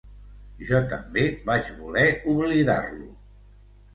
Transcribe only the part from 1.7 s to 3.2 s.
voler oblidar-lo.